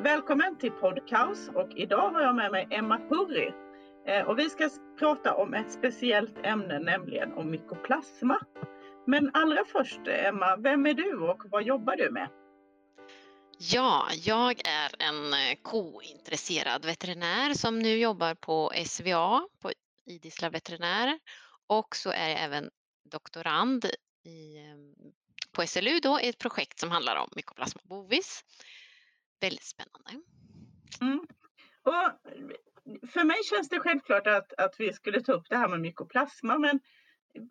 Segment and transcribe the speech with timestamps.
[0.00, 3.52] Välkommen till Podcaus och idag har jag med mig Emma Hurri.
[4.06, 8.40] Eh, och vi ska prata om ett speciellt ämne, nämligen om mykoplasma.
[9.06, 12.28] Men allra först Emma, vem är du och vad jobbar du med?
[13.58, 19.72] Ja, jag är en eh, kointresserad veterinär som nu jobbar på SVA, på
[20.06, 21.18] Idisla veterinär.
[21.66, 22.70] Och så är jag även
[23.10, 23.84] doktorand
[24.24, 24.76] i, eh,
[25.52, 28.44] på SLU då, i ett projekt som handlar om mykoplasma bovis.
[29.40, 30.10] Väldigt spännande.
[31.00, 31.26] Mm.
[31.82, 32.20] Och
[33.10, 36.58] för mig känns det självklart att, att vi skulle ta upp det här med mykoplasma,
[36.58, 36.80] men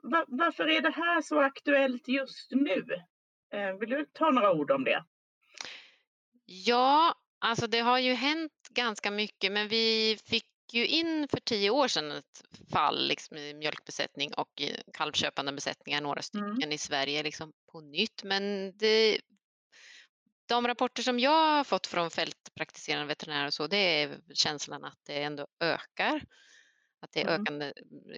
[0.02, 2.86] var, varför är det här så aktuellt just nu?
[3.54, 5.04] Eh, vill du ta några ord om det?
[6.46, 11.70] Ja, alltså det har ju hänt ganska mycket, men vi fick ju in för tio
[11.70, 14.62] år sedan ett fall liksom i mjölkbesättning och
[14.94, 16.72] kalvköpande besättningar, några stycken mm.
[16.72, 18.24] i Sverige liksom på nytt.
[18.24, 19.22] Men det
[20.46, 25.00] de rapporter som jag har fått från fältpraktiserande veterinärer och så, det är känslan att
[25.04, 26.24] det ändå ökar.
[27.00, 27.42] Att det är mm.
[27.42, 27.74] ökande.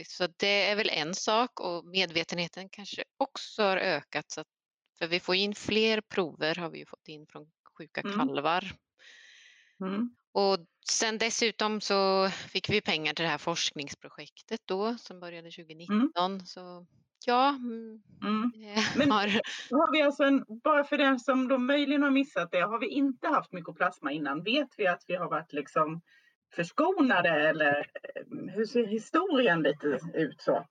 [0.05, 4.31] Så det är väl en sak och medvetenheten kanske också har ökat.
[4.31, 4.47] Så att,
[4.97, 8.17] för vi får in fler prover har vi ju fått in från sjuka mm.
[8.17, 8.71] kalvar.
[9.81, 10.15] Mm.
[10.31, 10.57] Och
[10.89, 16.31] sen dessutom så fick vi pengar till det här forskningsprojektet då som började 2019.
[16.31, 16.45] Mm.
[16.45, 16.87] Så
[17.25, 17.49] Ja.
[17.49, 18.01] Mm.
[18.23, 18.51] mm.
[18.97, 19.91] Men har...
[19.91, 23.27] vi alltså en, bara för den som då möjligen har missat det, har vi inte
[23.27, 24.43] haft mykoplasma innan?
[24.43, 26.01] Vet vi att vi har varit liksom
[26.55, 27.77] förskonade eller
[28.15, 30.65] eh, hur ser historien lite ut så?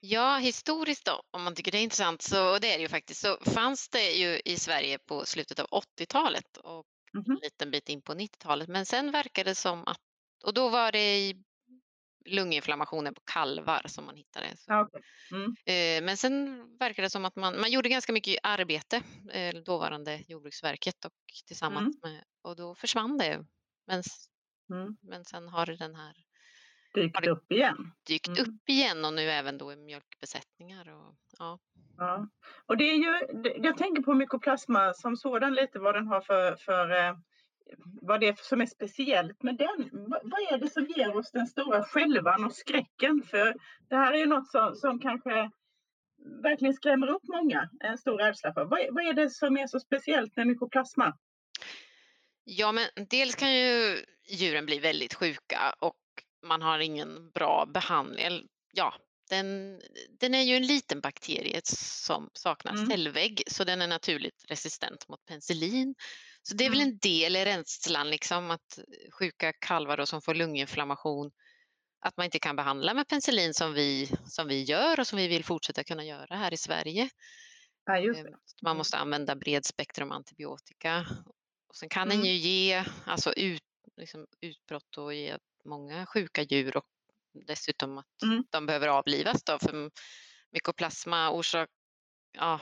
[0.00, 3.20] Ja, historiskt då, om man tycker det är intressant, så det är det ju faktiskt,
[3.20, 7.30] så fanns det ju i Sverige på slutet av 80-talet och mm -hmm.
[7.30, 8.68] en liten bit in på 90-talet.
[8.68, 10.00] Men sen verkade det som att,
[10.44, 11.44] och då var det i
[12.32, 14.46] lunginflammationer på kalvar som man hittade.
[14.66, 15.02] Okay.
[15.32, 15.54] Mm.
[15.66, 20.24] Eh, men sen verkar det som att man, man gjorde ganska mycket arbete, eh, dåvarande
[20.28, 21.12] Jordbruksverket och
[21.46, 22.14] tillsammans mm.
[22.14, 23.44] med, och då försvann det.
[23.86, 24.02] Men,
[24.70, 24.96] mm.
[25.02, 26.14] men sen har den här
[26.94, 27.92] dykt upp igen.
[28.06, 28.40] Dykt mm.
[28.40, 30.88] upp igen och nu även då i mjölkbesättningar.
[30.88, 31.58] Och, ja.
[31.96, 32.28] ja.
[32.66, 36.56] och det är ju, jag tänker på mykoplasma som sådan lite vad den har för,
[36.56, 37.16] för eh,
[38.02, 39.90] vad det är som är speciellt med den.
[40.22, 43.22] Vad är det som ger oss den stora skälvan och skräcken?
[43.30, 43.54] För
[43.88, 45.50] det här är ju något som, som kanske
[46.42, 48.64] verkligen skrämmer upp många, en stor rädsla för.
[48.64, 51.16] Vad, vad är det som är så speciellt med mykoplasma?
[52.44, 55.96] Ja, men dels kan ju djuren bli väldigt sjuka och
[56.46, 58.48] man har ingen bra behandling.
[58.72, 58.94] Ja,
[59.30, 59.80] den,
[60.20, 62.86] den är ju en liten bakterie som saknar mm.
[62.86, 65.94] cellvägg så den är naturligt resistent mot penicillin.
[66.42, 66.92] Så det är väl mm.
[66.92, 68.78] en del i rädslan, liksom, att
[69.18, 71.30] sjuka kalvar då, som får lunginflammation,
[72.00, 75.28] att man inte kan behandla med penicillin som vi, som vi gör och som vi
[75.28, 77.08] vill fortsätta kunna göra här i Sverige.
[77.84, 81.06] Ja, ehm, man måste använda bred spektrum antibiotika.
[81.68, 82.16] Och sen kan mm.
[82.16, 83.62] den ju ge alltså ut,
[83.96, 86.86] liksom utbrott och ge många sjuka djur och
[87.46, 88.44] dessutom att mm.
[88.50, 89.90] de behöver avlivas då för
[90.52, 91.68] mykoplasma orsak,
[92.32, 92.60] ja,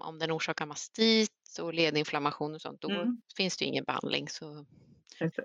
[0.00, 1.30] om den orsakar mastit
[1.60, 3.22] och ledinflammation och sånt, då mm.
[3.36, 4.28] finns det ingen behandling.
[4.28, 4.66] Så...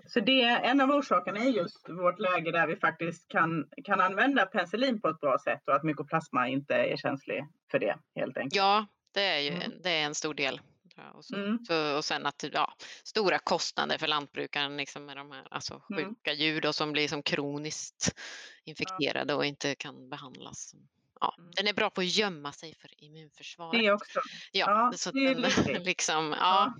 [0.06, 4.00] så det är en av orsakerna är just vårt läge där vi faktiskt kan, kan
[4.00, 8.36] använda penicillin på ett bra sätt och att mykoplasma inte är känslig för det helt
[8.36, 8.54] enkelt.
[8.54, 9.72] Ja, det är ju mm.
[9.82, 10.60] det är en stor del.
[11.14, 11.64] Och, så, mm.
[11.64, 12.74] så, och sen att ja,
[13.04, 16.04] stora kostnader för lantbrukaren liksom med de här alltså, mm.
[16.04, 18.14] sjuka djur då, som blir som kroniskt
[18.64, 19.36] infekterade ja.
[19.36, 20.74] och inte kan behandlas.
[21.20, 21.50] Ja, mm.
[21.56, 23.80] Den är bra på att gömma sig för immunförsvaret.
[23.80, 24.20] Det också.
[24.52, 26.36] Ja, ja så det den, liksom, ja.
[26.38, 26.74] ja.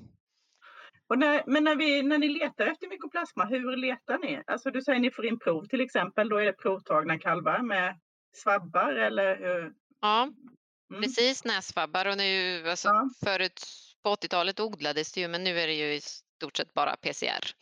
[1.08, 4.42] Och när, men när, vi, när ni letar efter mykoplasma, hur letar ni?
[4.46, 8.00] Alltså du säger ni får in prov till exempel, då är det provtagna kalvar med
[8.36, 9.72] svabbar eller hur?
[10.00, 11.02] Ja, mm.
[11.02, 13.08] precis näsvabbar och nu, alltså, ja.
[13.24, 13.64] förut
[14.02, 17.54] på 80-talet odlades det ju men nu är det ju i stort sett bara PCR.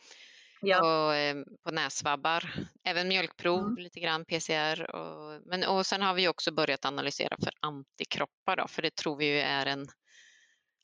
[0.61, 1.07] Ja.
[1.07, 2.53] Och, eh, på näsvabbar,
[2.83, 3.75] även mjölkprov, mm.
[3.75, 4.95] lite grann PCR.
[4.95, 9.17] Och, men, och sen har vi också börjat analysera för antikroppar då, för det tror
[9.17, 9.87] vi ju är en,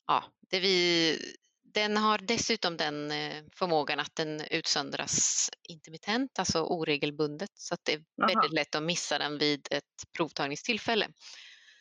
[0.07, 1.17] ja, det vi,
[1.63, 7.93] den har dessutom den eh, förmågan att den utsöndras intermittent, alltså oregelbundet, så att det
[7.93, 8.27] är Aha.
[8.27, 11.07] väldigt lätt att missa den vid ett provtagningstillfälle.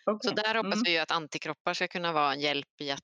[0.07, 0.29] Okay.
[0.29, 0.83] Så där hoppas mm.
[0.85, 3.01] vi att antikroppar ska kunna vara en hjälp i att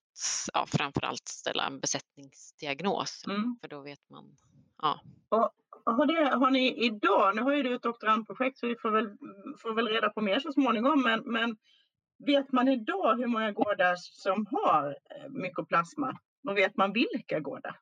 [0.52, 3.24] ja, framförallt ställa en besättningsdiagnos.
[3.26, 3.58] Mm.
[3.60, 4.36] För då vet man.
[4.82, 5.00] Ja.
[5.28, 5.52] Och
[5.84, 9.16] har, det, har ni idag, nu har ju du ett doktorandprojekt så vi får väl,
[9.62, 11.56] får väl reda på mer så småningom, men, men
[12.26, 16.18] vet man idag hur många gårdar som har eh, mykoplasma?
[16.48, 17.80] Och vet man vilka gårdar?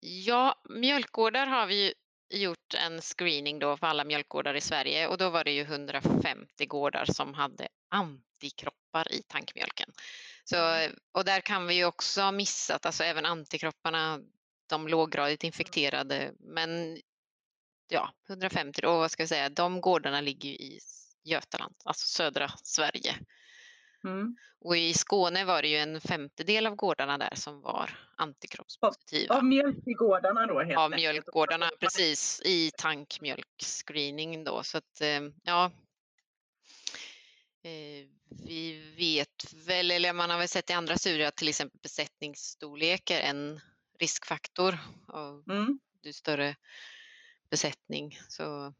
[0.00, 1.94] Ja, mjölkgårdar har vi
[2.34, 6.66] gjort en screening då för alla mjölkgårdar i Sverige och då var det ju 150
[6.66, 9.90] gårdar som hade antikroppar i tankmjölken.
[10.44, 10.56] Så,
[11.12, 14.20] och där kan vi ju också ha missat, alltså även antikropparna,
[14.66, 16.32] de låggradigt infekterade.
[16.38, 16.98] Men
[17.88, 20.80] ja, 150 då, vad ska jag säga, de gårdarna ligger i
[21.24, 23.14] Götaland, alltså södra Sverige.
[24.04, 24.36] Mm.
[24.60, 29.34] Och i Skåne var det ju en femtedel av gårdarna där som var antikroppspositiva.
[29.34, 30.62] Av, av mjölkgårdarna då?
[30.62, 34.62] Helt av mjölkgårdarna, precis, i tankmjölkscreening då.
[34.62, 35.70] Så att, eh, ja,
[37.62, 38.06] eh,
[38.46, 43.10] vi vet väl, eller man har väl sett i andra studier att till exempel besättningsstorlek
[43.10, 43.60] är en
[43.98, 44.78] riskfaktor.
[45.08, 45.78] Och mm.
[46.02, 46.56] Ju större
[47.50, 48.74] besättning så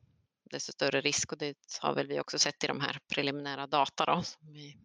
[0.50, 4.04] desto större risk och det har väl vi också sett i de här preliminära data
[4.04, 4.76] då, som vi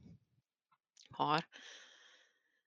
[1.10, 1.44] har.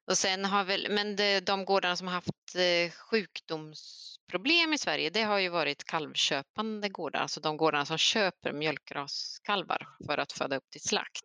[0.07, 5.11] Och sen har väl, men det, de gårdarna som har haft eh, sjukdomsproblem i Sverige,
[5.11, 10.57] det har ju varit kalvköpande gårdar, alltså de gårdarna som köper mjölkraskalvar för att föda
[10.57, 11.25] upp till slakt.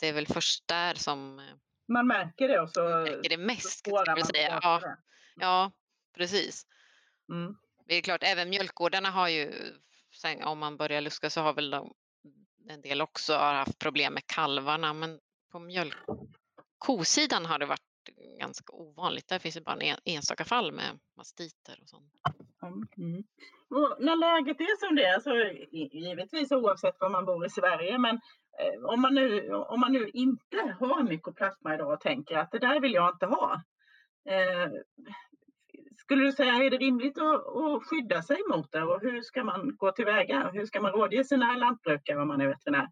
[0.00, 1.44] Det är väl först där som eh,
[1.88, 3.84] man märker det och så märker det mest.
[3.84, 4.58] Kan jag säga.
[4.62, 4.96] Ja, mm.
[5.36, 5.72] Ja,
[6.16, 6.66] precis.
[7.28, 7.56] Mm.
[7.86, 9.52] Det är klart, även mjölkgårdarna har ju,
[10.44, 11.94] om man börjar luska så har väl de,
[12.68, 15.20] en del också haft problem med kalvarna, men
[15.52, 15.96] på mjölk,
[16.78, 17.80] kosidan har det varit
[18.40, 19.28] ganska ovanligt.
[19.28, 22.12] Där finns det bara en enstaka fall med mastiter och sånt.
[22.96, 23.24] Mm.
[23.70, 25.34] Och när läget är som det är, så
[25.96, 28.20] givetvis oavsett var man bor i Sverige, men
[28.58, 32.58] eh, om man nu, om man nu inte har mykoplasma idag och tänker att det
[32.58, 33.62] där vill jag inte ha.
[34.24, 34.70] Eh,
[35.98, 39.76] skulle du säga, är det rimligt att, skydda sig mot det och hur ska man
[39.76, 40.50] gå tillväga?
[40.52, 42.88] Hur ska man rådge sina lantbrukare om man är veterinär?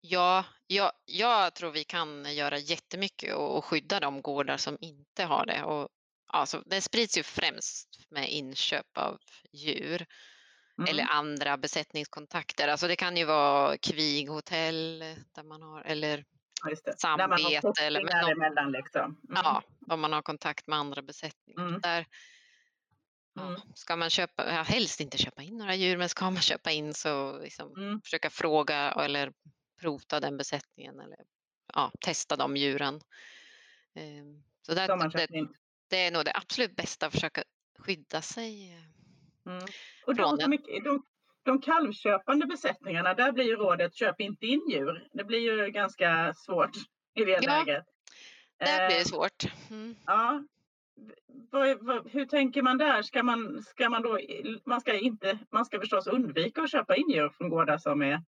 [0.00, 5.46] Ja, jag, jag tror vi kan göra jättemycket och skydda de gårdar som inte har
[5.46, 5.62] det.
[5.62, 5.88] Och,
[6.26, 9.18] alltså, det sprids ju främst med inköp av
[9.52, 10.06] djur
[10.78, 10.90] mm.
[10.90, 12.68] eller andra besättningskontakter.
[12.68, 14.98] Alltså det kan ju vara kvighotell
[15.34, 16.24] där man har eller
[16.70, 17.72] ja, samvete.
[17.82, 19.04] Eller med någon, emellan liksom.
[19.04, 19.42] Mm.
[19.44, 21.68] Ja, om man har kontakt med andra besättningar.
[21.68, 21.80] Mm.
[21.80, 22.06] Där,
[23.40, 23.60] Mm.
[23.74, 26.94] Ska man köpa, ja, helst inte köpa in några djur, men ska man köpa in
[26.94, 28.00] så liksom, mm.
[28.00, 29.32] försöka fråga eller
[29.80, 31.18] prota den besättningen eller
[31.74, 33.00] ja, testa de djuren.
[33.94, 35.48] Ehm, så där, det,
[35.88, 37.44] det, är nog det absolut bästa att försöka
[37.78, 38.72] skydda sig.
[38.72, 39.64] Eh, mm.
[40.06, 41.02] Och de, de, de,
[41.42, 45.08] de kalvköpande besättningarna, där blir ju rådet köp inte in djur.
[45.12, 46.76] Det blir ju ganska svårt
[47.14, 47.84] i det ja, läget.
[48.58, 49.44] Det blir eh, svårt.
[49.70, 49.96] Mm.
[50.06, 50.44] Ja.
[52.10, 53.02] Hur tänker man där?
[53.02, 54.18] Ska man, ska man då,
[54.66, 58.22] man ska inte, man ska förstås undvika att köpa in djur från gårdar som är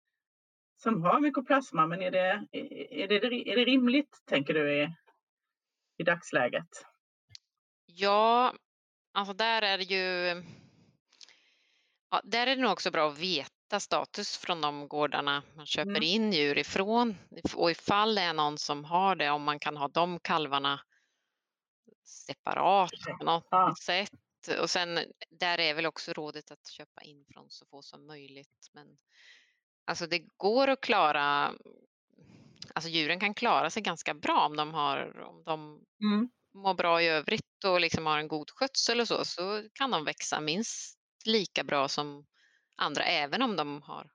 [0.77, 2.47] som har mykoplasma, men är det,
[2.91, 3.17] är det,
[3.51, 4.89] är det rimligt, tänker du, i,
[5.97, 6.69] i dagsläget?
[7.87, 8.55] Ja,
[9.13, 10.43] alltså där är det ju...
[12.15, 15.91] Ja, där är det nog också bra att veta status från de gårdarna man köper
[15.91, 16.03] mm.
[16.03, 17.17] in djur ifrån
[17.55, 20.81] och ifall det är någon som har det, om man kan ha de kalvarna
[22.05, 23.75] separat på något ja.
[23.83, 24.11] sätt.
[24.61, 24.99] Och sen
[25.31, 28.71] där är väl också rådet att köpa in från så få som möjligt.
[28.73, 28.97] Men
[29.87, 31.55] Alltså det går att klara,
[32.75, 36.29] alltså djuren kan klara sig ganska bra om de, har, om de mm.
[36.55, 40.05] mår bra i övrigt och liksom har en god skötsel och så, så kan de
[40.05, 42.27] växa minst lika bra som
[42.77, 44.11] andra, även om de har,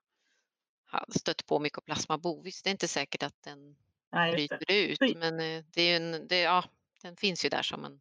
[1.08, 2.62] stött på mykoplasma bovis.
[2.62, 3.76] Det är inte säkert att den
[4.12, 6.64] Nej, bryter ut, men eh, det är en, det, ja,
[7.02, 8.00] den finns ju där som en...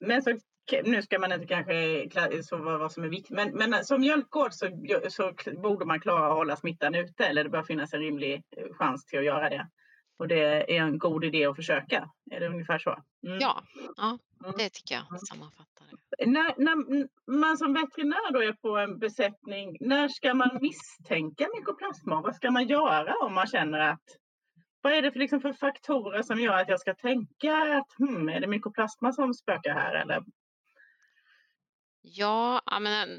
[0.00, 0.38] Men så
[0.84, 4.70] nu ska man inte kanske så vad som är viktigt, men, men som mjölkgård så,
[5.08, 5.32] så
[5.62, 9.06] borde man klara att hålla smittan ute eller det bör finnas en rimlig eh, chans
[9.06, 9.68] till att göra det.
[10.16, 12.10] Och det är en god idé att försöka.
[12.30, 13.02] Är det ungefär så?
[13.26, 13.38] Mm.
[13.38, 13.64] Ja,
[13.96, 14.54] ja, mm.
[14.58, 15.18] det tycker jag mm.
[15.18, 15.73] sammanfattar.
[16.18, 17.08] När, när
[17.40, 22.20] man som veterinär då är på en besättning, när ska man misstänka mykoplasma?
[22.20, 24.02] Vad ska man göra om man känner att
[24.80, 28.28] vad är det för, liksom för faktorer som gör att jag ska tänka att hmm,
[28.28, 29.94] är det mykoplasma som spökar här?
[29.94, 30.24] Eller
[32.02, 33.16] Ja, men, eh,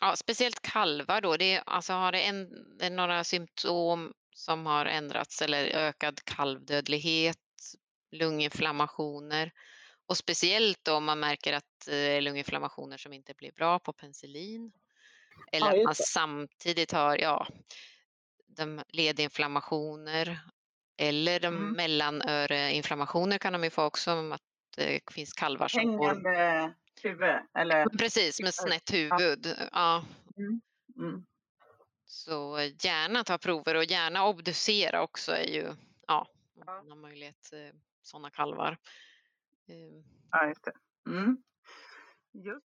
[0.00, 1.36] ja, speciellt kalvar då.
[1.36, 7.38] Det, alltså har det, en, det några symptom som har ändrats eller ökad kalvdödlighet,
[8.10, 9.52] lunginflammationer
[10.08, 14.72] och speciellt om man märker att eh, lunginflammationer som inte blir bra på penicillin
[15.52, 17.46] eller ja, att man samtidigt har ja,
[18.46, 20.40] de ledinflammationer
[20.96, 21.72] eller de mm.
[21.72, 24.42] mellanöreinflammationer kan de ju få också, att
[24.76, 27.36] det finns kalvar som Hängande får huvud?
[27.58, 27.86] Eller?
[27.98, 29.56] Precis, med snett huvud.
[29.72, 30.04] Ja.
[30.36, 30.60] Mm.
[30.98, 31.24] Mm.
[32.04, 35.74] Så gärna ta prover och gärna obducera också är ju,
[36.06, 38.78] ja, om man har möjlighet, eh, sådana kalvar.
[39.68, 40.02] Ehm.
[40.30, 40.72] Ja, just det.
[41.10, 41.36] Mm.
[42.32, 42.66] Just.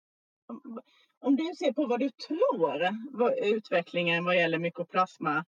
[1.21, 5.45] Om, du ser på vad du tror vad utvecklingen vad gäller mykoplasma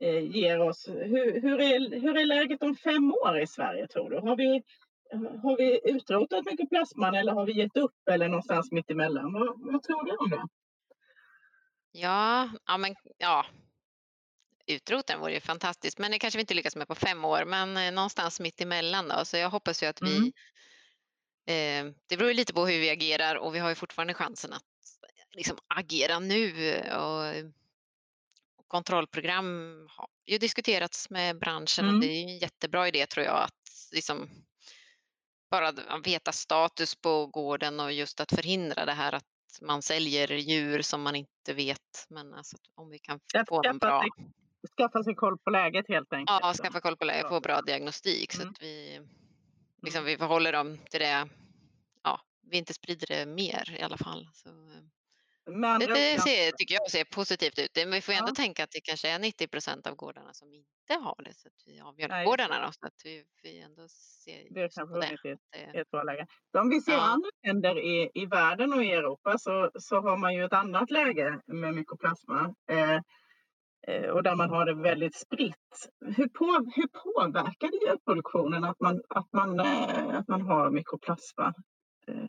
[0.00, 0.88] eh, ger oss.
[0.88, 4.18] Hur, hur, är, hur är läget om fem år i Sverige tror du?
[4.18, 4.62] Har vi
[5.42, 9.32] har vi utrotat mykoplasman eller har vi gett upp eller någonstans mitt emellan?
[9.32, 10.48] Vad, vad tror du om det?
[11.92, 13.46] Ja, ja, men ja.
[14.66, 17.76] Utroten vore ju fantastiskt, men det kanske vi inte lyckas med på fem år, men
[17.76, 19.24] eh, någonstans mitt emellan då.
[19.24, 20.32] Så jag hoppas ju att vi Mm.
[21.46, 24.52] Eh, Det beror ju lite på hur vi agerar och vi har ju fortfarande chansen
[24.52, 24.62] att
[25.30, 26.52] liksom agera nu
[26.92, 27.44] och
[28.68, 29.46] kontrollprogram
[29.90, 31.94] har ju diskuterats med branschen Mm.
[31.94, 34.28] och det är en jättebra idé tror jag att liksom
[35.50, 35.72] bara
[36.04, 39.24] veta status på gården och just att förhindra det här att
[39.62, 42.06] man säljer djur som man inte vet.
[42.08, 44.10] Men alltså om vi kan få dem bra, sig,
[44.76, 46.38] skaffa sig koll på läget helt enkelt.
[46.42, 46.62] ja, så.
[46.62, 48.50] skaffa koll på läget, få bra diagnostik så Mm.
[48.52, 49.00] att vi
[49.86, 51.28] liksom vi förhåller dem till det.
[52.02, 54.28] Ja, vi inte sprider det mer i alla fall.
[54.32, 54.48] Så,
[55.50, 57.70] Med det, det ser, tycker jag ser positivt ut.
[57.76, 58.34] Men vi får ändå Ja.
[58.34, 61.34] tänka att det kanske är 90 procent av gårdarna som inte har det.
[61.34, 65.32] Så att vi, just mjölkgårdarna då, så att vi, vi ändå ser det kanske det.
[65.32, 65.40] ett,
[65.72, 65.80] det.
[65.80, 66.26] ett bra läge.
[66.52, 67.00] Så Om vi ser Ja.
[67.00, 70.90] andra länder i, i världen och i Europa så, så har man ju ett annat
[70.90, 72.54] läge med mykoplasma.
[72.70, 73.00] Eh,
[74.12, 75.90] och där man har det väldigt spritt.
[76.16, 81.54] Hur, på, hur påverkar det djurproduktionen att man, att man, eh, att man har mykoplasma?
[82.08, 82.28] Eh,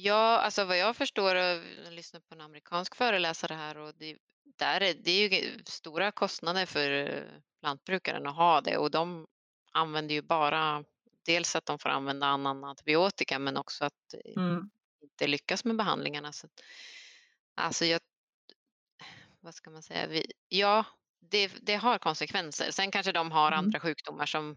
[0.00, 4.16] Ja, alltså vad jag förstår, jag lyssnar på en amerikansk föreläsare här och det,
[4.58, 7.22] där är, det är ju stora kostnader för eh,
[7.62, 9.26] lantbrukaren att ha det och de
[9.72, 10.84] använder ju bara
[11.26, 14.70] dels att de får använda annan antibiotika men också att eh, mm,
[15.02, 16.32] inte lyckas med behandlingarna.
[16.32, 16.48] Så,
[17.54, 18.00] alltså jag,
[19.40, 20.84] vad ska man säga, vi, ja,
[21.30, 22.70] det, det har konsekvenser.
[22.70, 23.58] Sen kanske de har Mm.
[23.58, 24.56] andra sjukdomar som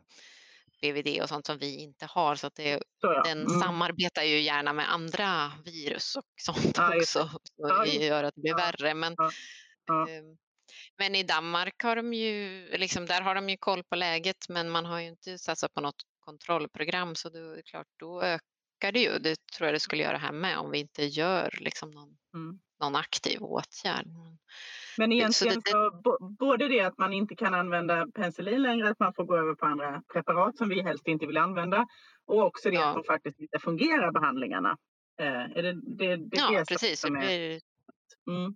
[0.82, 3.24] BVD och sånt som vi inte har så att det, så ja.
[3.24, 3.60] den Mm.
[3.62, 7.30] samarbetar ju gärna med andra virus och sånt Ja, också.
[7.58, 8.94] Så det gör att det blir värre.
[8.94, 9.16] Men,
[10.10, 10.38] ehm,
[10.98, 14.70] men i Danmark har de ju, liksom, där har de ju koll på läget men
[14.70, 18.92] man har ju inte satsat på något kontrollprogram så då är det klart, då ökar
[18.92, 19.20] det ju.
[19.20, 22.60] Det tror jag det skulle göra här med om vi inte gör liksom någon, Mm.
[22.82, 24.06] Någon aktiv åtgärd.
[24.98, 26.02] Men Så egentligen det- så,
[26.40, 29.66] både det att man inte kan använda penicillin längre, att man får gå över på
[29.66, 31.88] andra preparat som vi helst inte vill använda
[32.26, 32.90] och också det Ja.
[32.90, 34.78] att de faktiskt inte fungerar behandlingarna.
[35.20, 37.00] Eh, är det, det, det är Ja, det precis.
[37.00, 37.62] Som är blir,
[38.28, 38.56] mm,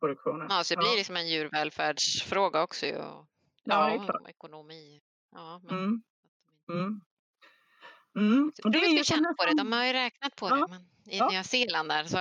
[0.00, 0.46] produktionen?
[0.50, 2.86] ja, så det blir liksom en djurvälfärdsfråga också.
[2.86, 3.26] Och-
[3.68, 5.00] Ja, Ja, ekonomi.
[5.32, 6.02] Ja, men Mm,
[6.70, 7.00] mm.
[8.16, 8.52] Mm.
[8.56, 9.54] Jag Och det är ju känna på det.
[9.56, 10.54] De har ju räknat på Ja.
[10.56, 10.66] det.
[10.70, 10.82] Men
[11.14, 11.28] I Ja.
[11.30, 12.16] Nya Zeeland där så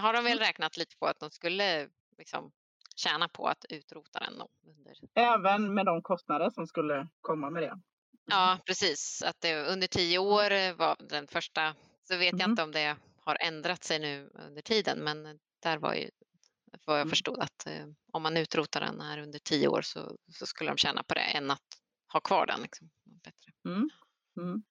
[0.00, 2.52] har de väl räknat lite på att de skulle liksom
[2.96, 4.34] tjäna på att utrota den.
[4.76, 4.94] Under...
[5.14, 7.80] Även med de kostnader som skulle komma med det.
[8.26, 9.22] Ja, precis.
[9.22, 11.74] Att det under tio år var den första.
[12.08, 12.50] Så vet jag Mhm.
[12.50, 16.10] inte om det har ändrat sig nu under tiden, men där var ju
[16.86, 17.10] vad jag Mm.
[17.10, 20.76] förstod att eh, om man utrotar den här under tio år så, så skulle de
[20.76, 21.60] tjäna på det än att
[22.12, 22.60] ha kvar den.
[22.62, 22.90] Liksom.
[23.04, 23.52] Bättre.
[23.64, 23.88] Mm.
[24.40, 24.62] Mm.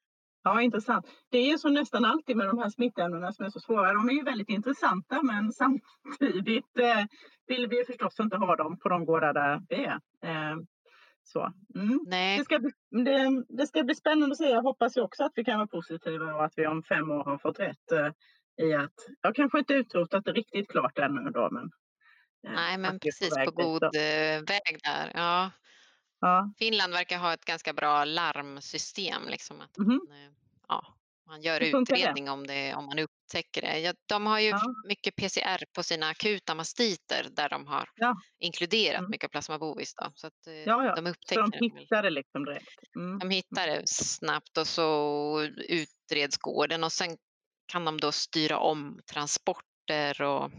[0.43, 1.05] Ja, intressant.
[1.31, 3.93] Det är ju så nästan alltid med de här smittämnena som är så svåra.
[3.93, 7.05] De är ju väldigt intressanta men samtidigt eh,
[7.47, 9.99] vill vi förstås inte ha dem på de gårdar där vi är.
[10.23, 10.57] Eh,
[11.23, 11.53] så.
[11.75, 11.99] Mm.
[12.07, 12.71] Nej, Det, ska bli,
[13.03, 14.49] det, det ska bli spännande att se.
[14.49, 17.23] Jag hoppas ju också att vi kan vara positiva och att vi om fem år
[17.23, 18.11] har fått rätt eh,
[18.67, 21.63] i att, jag kanske inte utrotat det riktigt klart ännu då men.
[22.47, 23.87] eh, nej men precis på dit god då.
[23.87, 25.11] eh, väg där.
[25.13, 25.51] Ja.
[26.23, 26.53] Ja.
[26.59, 29.21] Finland verkar ha ett ganska bra larmsystem.
[29.27, 29.99] Liksom, att Mhm.
[30.09, 30.31] man, eh,
[30.67, 30.85] ja,
[31.27, 31.99] man gör funkar det?
[32.01, 33.79] utredning om, det, om man upptäcker det.
[33.79, 34.61] Ja, de har ju Ja.
[34.87, 38.15] mycket PCR på sina akuta mastiter där de har Ja.
[38.39, 39.11] inkluderat Mm.
[39.11, 39.93] Mycoplasma bovis.
[39.95, 41.69] Då, så att eh, Ja, de Så upptäcker de det.
[41.73, 41.79] väl.
[41.81, 42.95] hittar det liksom direkt.
[42.95, 43.19] Mm.
[43.19, 47.17] De hittar det snabbt och så utreds gården och sen
[47.65, 50.51] kan de då styra om transporter och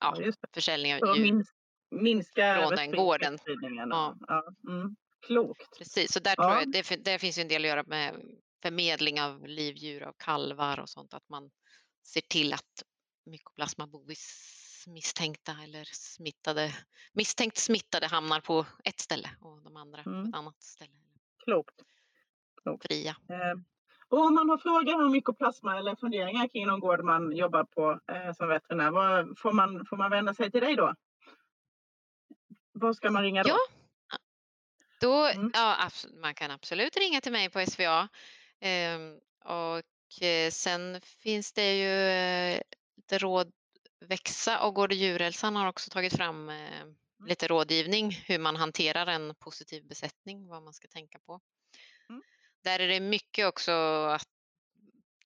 [0.00, 0.16] ja,
[0.54, 1.44] försäljning För av djur.
[1.90, 3.38] Minska, Från den gården.
[3.90, 4.16] Ja.
[4.28, 4.44] Ja.
[4.68, 4.96] Mm.
[5.26, 5.78] Klokt.
[5.78, 6.44] Precis, så där Ja.
[6.44, 8.14] tror jag det, det finns en del att göra med
[8.62, 11.50] förmedling av livdjur, av kalvar och sånt, att man
[12.06, 12.82] ser till att
[13.26, 14.52] Mycoplasma bovis
[14.88, 16.74] misstänkta eller smittade,
[17.12, 20.28] misstänkt smittade hamnar på ett ställe och de andra på Mm.
[20.28, 20.90] ett annat ställe.
[21.44, 21.74] Klokt.
[22.88, 23.16] Fria.
[23.28, 23.60] Eh,
[24.08, 28.00] och om man har frågor om mykoplasma eller funderingar kring någon gård man jobbar på
[28.12, 30.94] eh, som veterinär, vad, får, man, får man vända sig till dig då?
[32.80, 33.48] Vad ska man ringa då?
[33.48, 33.58] Ja.
[35.00, 35.50] Då, Mm.
[35.54, 35.90] ja,
[36.20, 38.08] man kan absolut ringa till mig på SVA.
[38.60, 42.60] Ehm, och eh, sen finns det ju eh,
[42.96, 43.52] lite råd.
[44.00, 46.86] Växa och Gård och djurhälsan har också tagit fram eh,
[47.24, 51.40] lite rådgivning hur man hanterar en positiv besättning, vad man ska tänka på.
[52.08, 52.22] Mm.
[52.64, 53.72] Där är det mycket också
[54.04, 54.28] att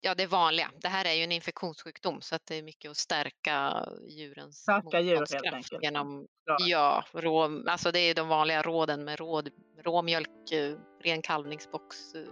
[0.02, 0.70] Ja, det vanliga.
[0.82, 5.00] Det här är ju en infektionssjukdom så att det är mycket att stärka djurens Starka
[5.00, 5.82] djur, helt motståndskraft enkelt.
[5.82, 6.26] genom.
[6.58, 9.50] Ja, rå, alltså det är de vanliga råden med råd,
[9.84, 12.22] råmjölk, eh, ren kalvningsbox, eh,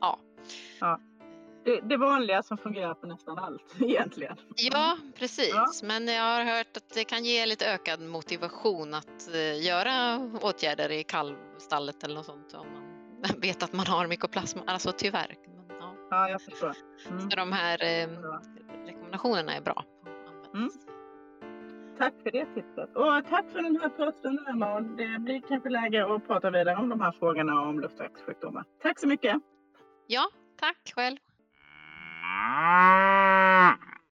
[0.00, 0.18] ja.
[0.80, 1.00] ja.
[1.64, 4.36] Det, det vanliga som fungerar på nästan allt egentligen.
[4.56, 5.50] Ja, precis.
[5.54, 5.66] Ja.
[5.82, 9.28] Men jag har hört att det kan ge lite ökad motivation att
[9.60, 12.86] göra åtgärder i kalvstallet eller något sånt om man
[13.40, 14.62] vet att man har mykoplasma.
[14.66, 15.36] Alltså tyvärr.
[16.10, 16.16] Ja.
[16.16, 16.72] ja, jag förstår.
[17.08, 17.20] Mm.
[17.20, 18.08] Så de här eh,
[18.86, 19.84] rekommendationerna är bra.
[20.54, 20.70] Mm.
[21.98, 22.96] Tack för det tipset.
[22.96, 24.80] Och tack för den här pratstunden Emma.
[24.80, 28.64] Det blir kanske läge att prata vidare om de här frågorna om luftvägssjukdomar.
[28.82, 29.36] Tack så mycket.
[30.06, 31.16] Ja, tack själv.